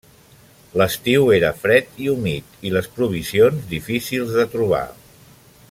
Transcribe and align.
L'estiu 0.81 1.27
era 1.35 1.51
fred 1.65 2.01
i 2.05 2.09
humit, 2.13 2.57
i 2.69 2.73
les 2.77 2.89
provisions 2.97 3.69
difícils 3.75 4.35
de 4.39 4.51
trobar. 4.57 4.85